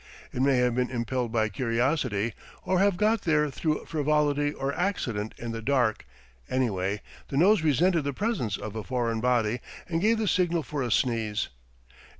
[0.33, 5.35] It may have been impelled by curiosity, or have got there through frivolity or accident
[5.37, 6.07] in the dark;
[6.49, 10.81] anyway, the nose resented the presence of a foreign body and gave the signal for
[10.81, 11.49] a sneeze.